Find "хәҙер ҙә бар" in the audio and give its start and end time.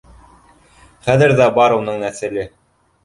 1.09-1.77